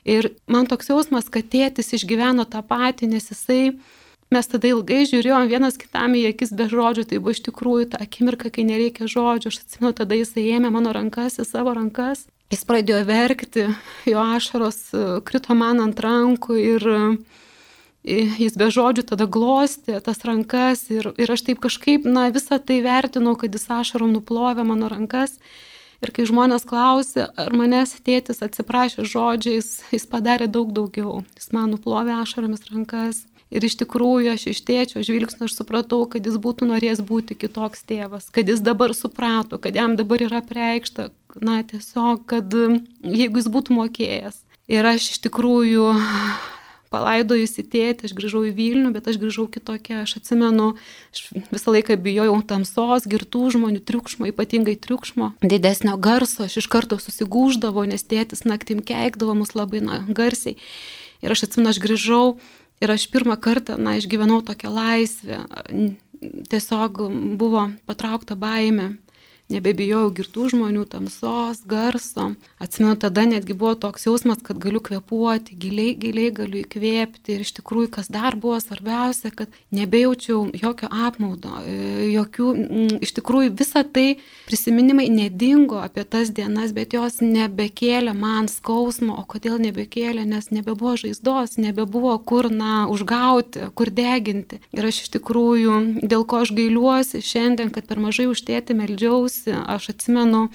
[0.06, 3.62] Ir man toks jausmas, kad tėtis išgyveno tą patį, nes jisai
[4.34, 8.00] Mes tada ilgai žiūrėjom vienas kitam į akis be žodžių, tai buvo iš tikrųjų ta
[8.02, 9.52] akimirka, kai nereikia žodžių.
[9.52, 13.68] Aš atsimenu, tada jis ėmė mano rankas į savo rankas, jis pradėjo verkti,
[14.10, 14.80] jo ašaros
[15.28, 16.98] krito man ant rankų ir e,
[18.06, 22.80] jis be žodžių tada glostė tas rankas ir, ir aš taip kažkaip, na, visą tai
[22.84, 25.38] vertinau, kad jis ašarom nuplovė mano rankas.
[26.04, 31.22] Ir kai žmonės klausė, ar manęs tėtis atsiprašė žodžiais, jis padarė daug daugiau.
[31.38, 33.24] Jis man nuplovė ašaromis rankas.
[33.48, 37.84] Ir iš tikrųjų aš iš tėčio žvilgsnio aš supratau, kad jis būtų norėjęs būti kitoks
[37.86, 42.52] tėvas, kad jis dabar suprato, kad jam dabar yra preikšta, na tiesiog, kad
[43.06, 44.42] jeigu jis būtų mokėjęs.
[44.66, 45.86] Ir aš iš tikrųjų
[46.96, 50.02] palaidojusi tėtį, aš grįžau į Vilnių, bet aš grįžau kitokia.
[50.06, 50.72] Aš atsimenu,
[51.12, 57.00] aš visą laiką bijojau tamsos, girtų žmonių, triukšmo, ypatingai triukšmo, didesnio garso, aš iš karto
[57.02, 60.56] susigūždavau, nes tėtis naktim keikdavo mus labai na, garsiai.
[61.24, 62.28] Ir aš atsimenu, aš grįžau
[62.76, 65.38] Ir aš pirmą kartą, na, išgyvenau tokią laisvę.
[66.52, 66.98] Tiesiog
[67.40, 68.98] buvo patraukta baime
[69.52, 72.32] nebebijojau girtų žmonių, tamsos, garso.
[72.62, 77.36] Atsimenu, tada netgi buvo toks jausmas, kad galiu kvepuoti, giliai, giliai galiu įkvėpti.
[77.36, 82.48] Ir iš tikrųjų, kas dar buvo svarbiausia, kad nebejaučiau jokio apmaudo, e, jokių,
[83.06, 89.24] iš tikrųjų, visa tai prisiminimai nedingo apie tas dienas, bet jos nebekėlė man skausmo, o
[89.28, 94.60] kodėl nebekėlė, nes nebebuvo žaizdos, nebebuvo kur, na, užgauti, kur deginti.
[94.74, 99.66] Ir aš iš tikrųjų, dėl ko aš gailiuosi šiandien, kad per mažai užtėti meldžiausi, meldžiausi,
[99.66, 100.48] aš atsimenu,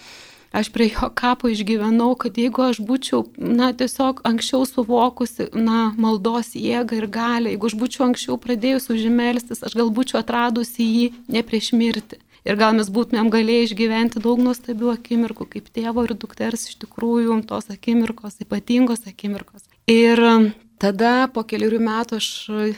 [0.52, 6.56] aš prie jo kapo išgyvenau, kad jeigu aš būčiau, na, tiesiog anksčiau suvokusi, na, maldos
[6.56, 11.44] jėgą ir galę, jeigu aš būčiau anksčiau pradėjus užimelstis, aš gal būčiau atradusi jį ne
[11.44, 12.20] prieš mirtį.
[12.41, 17.38] Ir gal mes būtumėm galėję išgyventi daug nuostabių akimirkų, kaip tėvo ir dukters iš tikrųjų
[17.46, 19.67] tos akimirkos, ypatingos akimirkos.
[19.86, 20.17] Ir
[20.82, 22.32] tada po keliurių metų aš,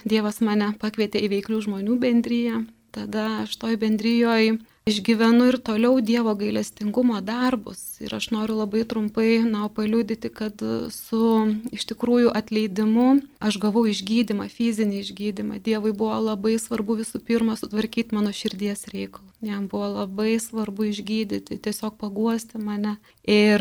[0.03, 2.65] Dievas mane pakvietė į veiklių žmonių bendryją.
[2.91, 8.01] Tada aš toj bendryjoje išgyvenu ir toliau Dievo gailestingumo darbus.
[8.03, 10.59] Ir aš noriu labai trumpai, na, paliūdyti, kad
[10.91, 11.23] su
[11.71, 15.61] iš tikrųjų atleidimu aš gavau išgydymą, fizinį išgydymą.
[15.63, 19.29] Dievui buvo labai svarbu visų pirma sutvarkyti mano širdies reikalų.
[19.43, 22.95] Jam buvo labai svarbu išgydyti, tiesiog paguosti mane.
[23.27, 23.59] Ir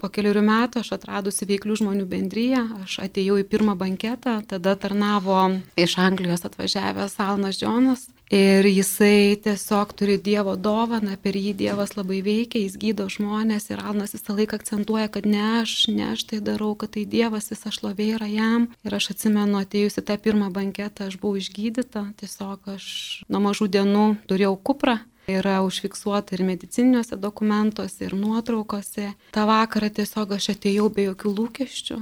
[0.00, 5.42] po keliurių metų aš atradusi veiklių žmonių bendryją, aš atėjau į pirmą banketą, tada tarnavo
[5.78, 12.20] iš Anglijos atvažiavęs Alnas Džonas Ir jisai tiesiog turi Dievo dovaną, per jį Dievas labai
[12.22, 16.38] veikia, jis gydo žmonės ir Alnas visą laiką akcentuoja, kad ne aš, ne aš tai
[16.38, 18.68] darau, kad tai Dievas visą šlovė yra jam.
[18.86, 22.86] Ir aš atsimenu, atėjusi tą pirmą banketą, aš buvau išgydyta, tiesiog aš
[23.26, 25.00] nuo mažų dienų turėjau kuprą.
[25.26, 29.10] Yra užfiksuota ir medicininiuose dokumentuose, ir nuotraukose.
[29.34, 31.98] Ta vakarą tiesiog aš atėjau be jokių lūkesčių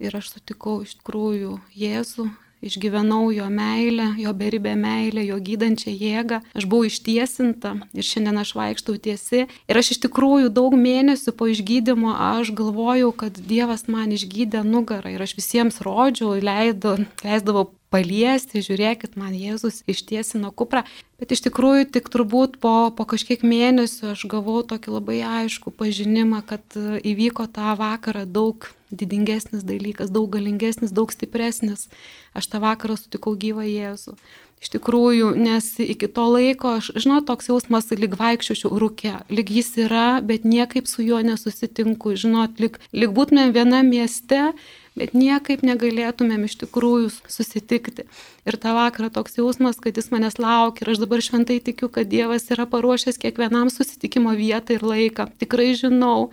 [0.00, 2.30] ir aš sutikau iš tikrųjų Jėzų
[2.64, 6.40] išgyvenau jo meilę, jo beribę meilę, jo gydančią jėgą.
[6.56, 9.46] Aš buvau ištiesinta ir šiandien aš vaikštau tiesi.
[9.68, 15.12] Ir aš iš tikrųjų daug mėnesių po išgydymo aš galvojau, kad Dievas man išgydė nugarą
[15.14, 20.84] ir aš visiems rodžiau, leido, leisdavau paliesti, žiūrėkit, man Jėzus ištiesino kuprą.
[21.20, 26.42] Bet iš tikrųjų tik turbūt po, po kažkiek mėnesių aš gavau tokį labai aišku pažinimą,
[26.48, 31.88] kad e, įvyko tą vakarą daug didingesnis dalykas, daug galingesnis, daug stipresnis.
[32.36, 34.16] Aš tą vakarą sutikau gyvą Jėzų.
[34.56, 39.74] Iš tikrųjų, nes iki to laiko, aš žinau, toks jausmas, lyg vaikščiočiau rūkė, lyg jis
[39.84, 44.54] yra, bet niekaip su juo nesusitinku, žinot, lyg, lyg būtumėm viena mieste,
[44.96, 48.06] bet niekaip negalėtumėm iš tikrųjų susitikti.
[48.48, 52.08] Ir tą vakarą toks jausmas, kad jis manęs laukia ir aš dabar šventai tikiu, kad
[52.10, 55.30] Dievas yra paruošęs kiekvienam susitikimo vietą ir laiką.
[55.42, 56.30] Tikrai žinau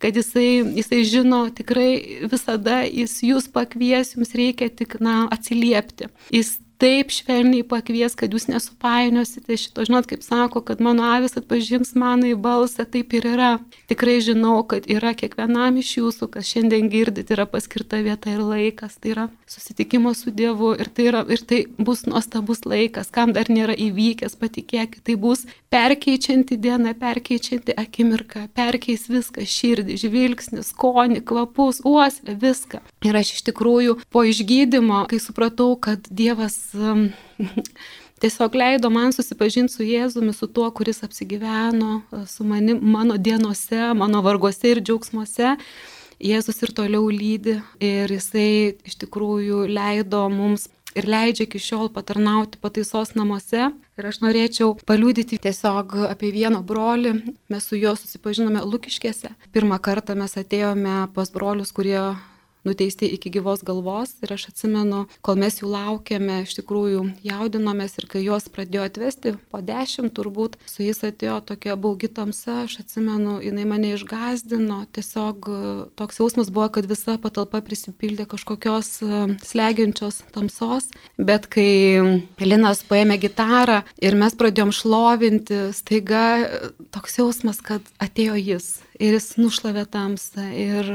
[0.00, 6.08] kad jisai, jisai žino tikrai visada, jis jūs pakvies, jums reikia tik, na, atsiliepti.
[6.32, 9.84] Jis taip švelniai pakvies, kad jūs nesupainiosite šito.
[9.84, 13.50] Žinot, kaip sako, kad mano avis atpažins mano į balsą, taip ir yra.
[13.90, 18.96] Tikrai žinau, kad yra kiekvienam iš jūsų, kas šiandien girdit, yra paskirta vieta ir laikas.
[19.00, 23.52] Tai yra susitikimo su Dievu ir tai, yra, ir tai bus nuostabus laikas, kam dar
[23.52, 31.82] nėra įvykęs, patikėkit, tai bus perkeičianti diena, perkeičianti akimirka, perkeis viską- širdį, žvilgsnį, skonį, kvapus,
[31.84, 32.80] uoslę, viską.
[33.04, 36.69] Ir aš iš tikrųjų po išgydymo, kai supratau, kad Dievas
[38.22, 43.94] tiesiog leido man susipažinti su Jėzumi, su tuo, kuris apsigyveno uh, su manim, mano dienose,
[43.94, 45.56] mano varguose ir džiaugsmuose.
[46.20, 52.60] Jėzus ir toliau lydi ir jisai iš tikrųjų leido mums ir leidžia iki šiol patarnauti
[52.60, 53.70] pataisos namuose.
[54.00, 57.14] Ir aš norėčiau paliūdyti tiesiog apie vieną brolį.
[57.52, 59.32] Mes su juo susipažinome Lukiškėse.
[59.54, 62.00] Pirmą kartą mes atėjome pas brolius, kurie
[62.66, 64.14] nuteisti iki gyvos galvos.
[64.24, 69.34] Ir aš atsimenu, kol mes jų laukėme, iš tikrųjų jaudinomės ir kai juos pradėjo atvesti,
[69.52, 75.50] po dešimt turbūt, su jais atėjo tokia baugi tamsa, aš atsimenu, jinai mane išgazdino, tiesiog
[75.50, 75.60] e,
[76.00, 81.70] toks jausmas buvo, kad visa patalpa prisipildė kažkokios e, slegiančios tamsos, bet kai
[82.40, 86.62] Linas paėmė gitarą ir mes pradėjom šlovinti, staiga e,
[86.94, 90.88] toks jausmas, kad atėjo jis ir jis nušlavė tamsą ir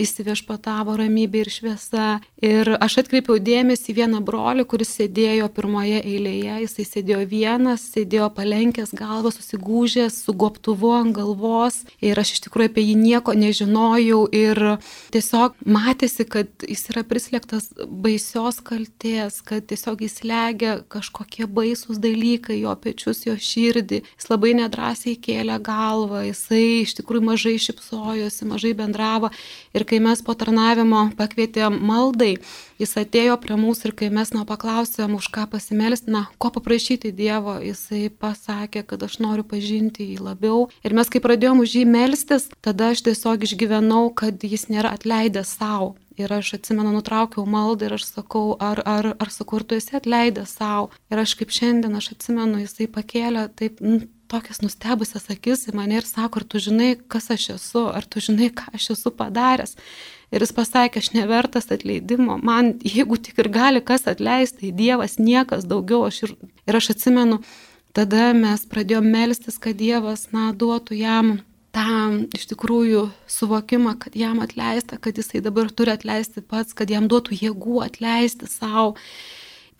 [0.00, 2.08] įsiviešpatavo ramybė ir šviesa.
[2.40, 8.94] Ir aš atkreipiau dėmesį vieną brolį, kuris sėdėjo pirmoje eilėje, jisai sėdėjo vienas, sėdėjo palenkęs
[8.96, 11.82] galvą, susigūžęs, su goptuvu ant galvos.
[12.00, 14.22] Ir aš iš tikrųjų apie jį nieko nežinojau.
[14.32, 14.62] Ir
[15.12, 22.62] tiesiog matėsi, kad jis yra prislėgtas baisios kalties, kad tiesiog jis legia kažkokie baisus dalykai
[22.62, 28.44] jo pečius, jo širdį, jis labai nedrasiai kėlė galvą, jisai iš tikrųjų mažai mažai šipsojosi,
[28.44, 29.30] mažai bendravo.
[29.74, 32.38] Ir kai mes po tarnavimo pakvietėm maldai,
[32.78, 37.12] jis atėjo prie mūsų ir kai mes nuo paklausėm, už ką pasimelsti, na, ko paprašyti
[37.12, 40.68] Dievo, jisai pasakė, kad aš noriu pažinti jį labiau.
[40.84, 45.56] Ir mes kai pradėjom už jį melstis, tada aš tiesiog išgyvenau, kad jis nėra atleidęs
[45.58, 45.96] savo.
[46.20, 49.96] Ir aš atsimenu, nutraukiau maldą ir aš sakau, ar, ar, ar sakau, ar tu esi
[49.96, 50.90] atleidęs savo.
[51.10, 53.80] Ir aš kaip šiandien, aš atsimenu, jisai pakėlė taip,
[54.30, 58.22] tokias nustebusias akis į mane ir sako, ar tu žinai, kas aš esu, ar tu
[58.22, 59.76] žinai, ką aš esu padaręs.
[60.30, 65.18] Ir jis pasakė, aš nevertas atleidimo, man jeigu tik ir gali kas atleisti, tai Dievas
[65.18, 66.04] niekas daugiau.
[66.06, 66.34] Aš ir,
[66.70, 67.40] ir aš atsimenu,
[67.96, 71.32] tada mes pradėjome melstis, kad Dievas, na, duotų jam
[71.74, 77.10] tą iš tikrųjų suvokimą, kad jam atleista, kad jisai dabar turi atleisti pats, kad jam
[77.10, 78.96] duotų jėgų atleisti savo.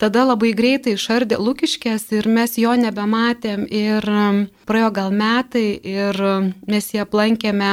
[0.01, 6.17] Tada labai greitai išardė Lukiškės ir mes jo nebematėm ir um, praėjo gal metai ir
[6.25, 7.67] um, mes jį aplankėme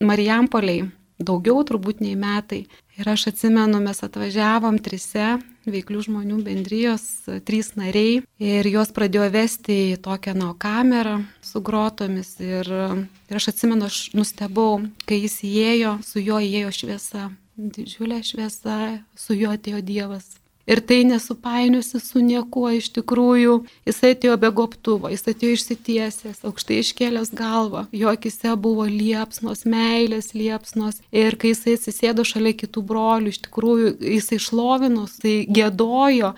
[0.00, 0.86] Marijampoliai,
[1.20, 2.62] daugiau turbūt nei metai.
[2.96, 5.34] Ir aš atsimenu, mes atvažiavom trise
[5.68, 7.04] veiklių žmonių bendrijos,
[7.44, 12.38] trys nariai ir juos pradėjo vesti į tokią nao kamerą su grotomis.
[12.40, 17.28] Ir, um, ir aš atsimenu, aš nustebau, kai jis įėjo, su juo įėjo šviesa,
[17.60, 18.80] didžiulė šviesa,
[19.12, 20.38] su juo atėjo Dievas.
[20.66, 23.60] Ir tai nesupainiusi su niekuo iš tikrųjų.
[23.86, 27.84] Jis atėjo be goptuvo, jis atėjo išsitiesęs, aukštai iškėlęs galvą.
[27.94, 30.98] Jo akise buvo liepsnos, meilės liepsnos.
[31.14, 36.34] Ir kai jisai atsisėdo šalia kitų brolių, iš tikrųjų jisai šlovinus, tai gėdojo.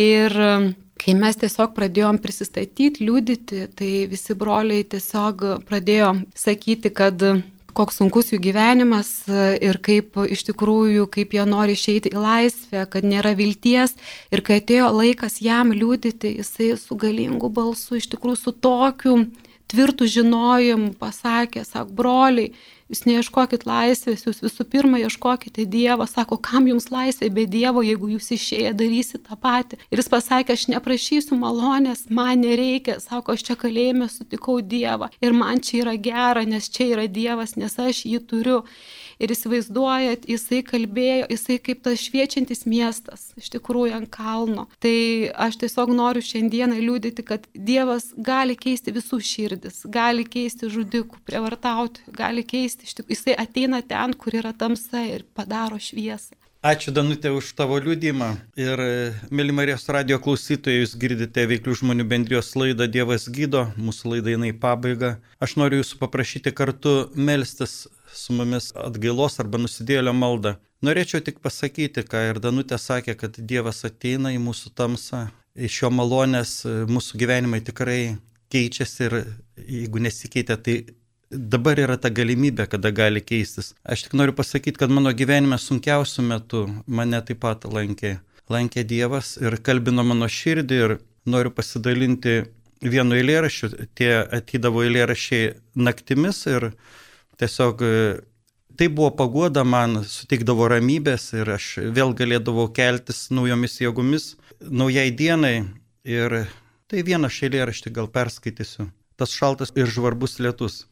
[0.00, 0.68] Ir um,
[1.00, 7.24] kai mes tiesiog pradėjom prisistatyti, liūdyti, tai visi broliai tiesiog pradėjo sakyti, kad
[7.76, 12.84] koks sunkus jų gyvenimas e, ir kaip iš tikrųjų, kaip jie nori išeiti į laisvę,
[12.92, 13.96] kad nėra vilties.
[14.34, 19.16] Ir kai atėjo laikas jam liūdyti, jisai su galingu balsu, iš tikrųjų su tokiu
[19.72, 22.52] tvirtų žinojimu pasakė, sak, broliai,
[22.92, 26.04] Jūs neieškokit laisvės, jūs visų pirma ieškokite Dievo.
[26.04, 29.78] Sako, kam jums laisvė be Dievo, jeigu jūs išėję darysit tą patį.
[29.88, 32.98] Ir jis pasakė, aš neprašysiu malonės, man nereikia.
[33.00, 35.08] Sako, aš čia kalėjime sutikau Dievą.
[35.24, 38.60] Ir man čia yra gera, nes čia yra Dievas, nes aš jį turiu.
[39.22, 44.66] Ir įsivaizduojat, jisai kalbėjo, jisai kaip tas šviečiantis miestas, iš tikrųjų ant kalno.
[44.82, 44.96] Tai
[45.46, 52.02] aš tiesiog noriu šiandieną liūdėti, kad Dievas gali keisti visų širdis, gali keisti žudikų, prievartauti,
[52.18, 56.34] gali keisti, jisai ateina ten, kur yra tamsa ir padaro šviesą.
[56.62, 58.26] Ačiū Danutė už tavo liūdimą.
[58.54, 58.80] Ir,
[59.34, 64.46] mėly Marijos radio klausytojai, jūs girdite veiklių žmonių bendrijos laidą Dievas gydo, mūsų laida eina
[64.46, 65.16] į pabaigą.
[65.42, 70.56] Aš noriu jūsų paprašyti kartu melstis su mumis atgailos arba nusidėlio maldą.
[70.82, 75.92] Norėčiau tik pasakyti, ką ir Danutė sakė, kad Dievas ateina į mūsų tamsą, iš jo
[75.94, 76.56] malonės
[76.90, 78.16] mūsų gyvenimai tikrai
[78.52, 79.16] keičiasi ir
[79.62, 80.76] jeigu nesikeitė, tai
[81.32, 83.72] dabar yra ta galimybė, kada gali keistis.
[83.84, 88.18] Aš tik noriu pasakyti, kad mano gyvenime sunkiausių metų mane taip pat lankė.
[88.52, 92.42] Lankė Dievas ir kalbino mano širdį ir noriu pasidalinti
[92.82, 93.70] vienu eilėraščiu.
[93.96, 96.72] Tie atydavo eilėraščiai naktimis ir
[97.42, 98.20] tiesiog e,
[98.78, 101.66] tai buvo pagoda man, suteikdavo ramybės ir aš
[101.96, 105.56] vėl galėdavau keltis naujomis jėgomis, naujai dienai.
[106.06, 106.44] Ir
[106.90, 108.88] tai vieną šeilėraštį gal perskaitysiu.
[109.18, 110.86] Tas šaltas ir žvarbus lietus.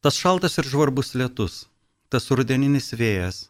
[0.00, 1.66] Tas šaltas ir žvarbus lietus,
[2.08, 3.48] tas rudeninis vėjas.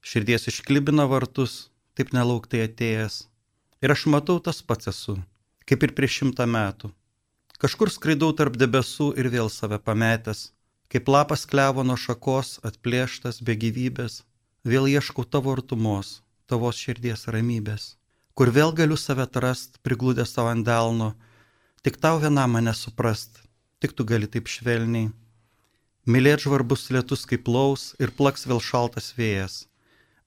[0.00, 3.26] Širdies išklibina vartus, taip nelauktai atėjęs.
[3.84, 5.18] Ir aš matau tas pats esu,
[5.68, 6.92] kaip ir prieš šimtą metų.
[7.60, 10.50] Kažkur skraidau tarp debesų ir vėl save pametęs
[10.92, 14.22] Kaip lapas klevo nuo šakos atplėštas be gyvybės,
[14.62, 17.96] vėl ieškau tavo artumos, tavos širdies ramybės.
[18.36, 21.14] kur vėl galiu save atrast, priglūdęs savo ant delno,
[21.82, 23.40] tik tau vienam mane suprast,
[23.80, 25.08] tik tu gali taip švelniai.
[26.06, 29.64] Mylėt žvarbus lietus kaip laus ir plaks vėl šaltas vėjas.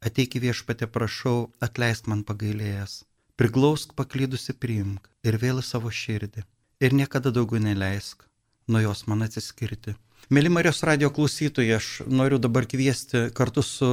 [0.02, 3.04] Ateik į viešpatę prašau, atleisk man pagailėjęs.
[3.38, 6.44] Priglausk paklydusi priimk ir vėl į savo širdį.
[6.84, 8.26] Ir niekada daugiau neleisk
[8.68, 9.96] nuo jos man atsiskirti.
[10.30, 13.88] Mėly Marijos radio klausytojai, aš noriu dabar kviesti kartu su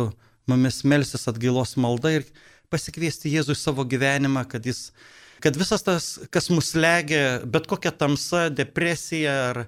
[0.45, 2.26] mumis melsis atgailos malda ir
[2.68, 4.91] pasikviesti Jėzų į savo gyvenimą, kad jis
[5.41, 9.62] kad visas tas, kas mus legia, bet kokia tamsa, depresija ar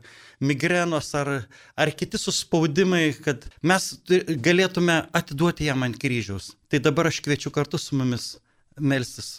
[0.45, 1.33] migrenos ar,
[1.73, 3.89] ar kiti suspaudimai, kad mes
[4.29, 6.53] galėtume atiduoti jam ant kryžiaus.
[6.69, 8.35] Tai dabar aš kviečiu kartu su mumis
[8.77, 9.39] melstis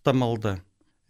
[0.00, 0.56] tą maldą.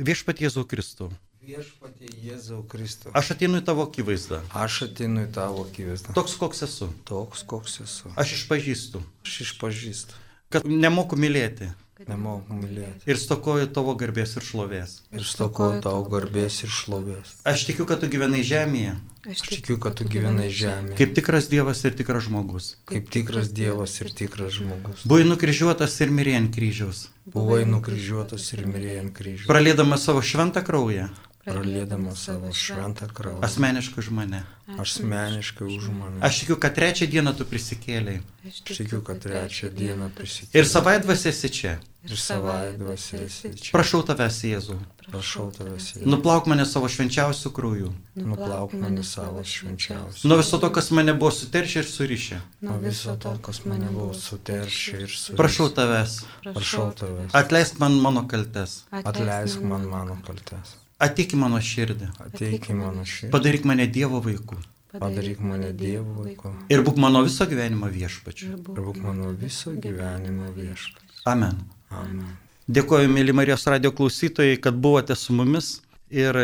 [0.02, 1.12] Viešpat Jėzų Kristų.
[1.40, 3.12] Viešpatie Jėzau Kristau.
[3.16, 4.42] Aš ateinu į tavo akivaizdą.
[4.60, 6.12] Aš ateinu į tavo akivaizdą.
[6.16, 6.90] Toks, koks esu.
[7.08, 8.10] Toks, koks esu.
[8.20, 10.18] Aš išpažįstu, Aš išpažįstu.
[10.52, 11.70] kad nemoku mylėti
[12.08, 13.04] Nemoku mylėti.
[13.08, 14.98] ir stokoju tavo garbės ir šlovės.
[15.12, 17.32] Ir stokoju tau garbės ir šlovės.
[17.44, 18.94] Aš tikiu, kad tu gyvenai žemėje,
[19.28, 20.96] Aš tikiu, kad tu gyvenai žemėje.
[20.96, 22.76] kaip tikras Dievas ir tikras žmogus.
[22.88, 25.04] Kaip tikras Dievas ir tikras žmogus.
[25.04, 29.46] Buvai nukryžiuotas ir mirė ant kryžiaus, Buvai nukryžiuotas ir mirėjai ant kryžiaus.
[29.48, 31.10] pralėdamas savo šventą kraują,
[31.44, 33.40] Pralėdamas savo šventą kraują.
[33.42, 34.42] asmeniškai už mane.
[34.78, 36.20] Asmeniškai už mane.
[36.22, 40.64] Aš tikiu, kad trečią dieną tu prisikėlėjai Aš tikiu, kad trečią dieną ir prisikėlė.
[40.64, 41.78] savaitvas esi čia.
[42.08, 43.72] Ir savai dvasiesi čia.
[43.76, 44.78] Prašau tavęs, Jėzau,
[45.10, 46.00] Prašau tavęs.
[46.08, 47.90] nuplauk mane savo švenčiausių krūjų.
[48.16, 50.24] Nuplauk mane savo švenčiausią.
[50.24, 52.40] Nuo viso to, kas mane buvo suteršę ir surišę.
[52.62, 55.36] Nuo viso to, kas mane buvo suteršę ir su.
[55.36, 57.34] Prašau tavęs, Prašau tavęs.
[57.36, 58.84] atleisk man mano kaltes.
[58.90, 60.79] Atleisk man mano kaltes.
[61.00, 62.10] Ateik į mano širdį.
[62.26, 63.32] Ateik į mano širdį.
[63.32, 64.58] Padaryk mane Dievo vaiku.
[64.92, 66.52] Padaryk mane Dievo vaiku.
[66.72, 68.50] Ir būk mano viso gyvenimo viešpačiu.
[68.52, 71.22] Ir būk mano viso gyvenimo viešpas.
[71.30, 71.62] Amen.
[71.94, 72.34] Amen.
[72.70, 75.80] Dėkoju, mėly Marijos radio klausytojai, kad buvote su mumis
[76.10, 76.36] ir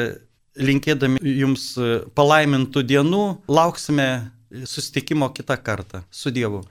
[0.57, 1.69] linkėdami jums
[2.17, 4.09] palaimintų dienų lauksime
[4.65, 6.03] susitikimo kitą kartą.
[6.11, 6.65] Su Dievu.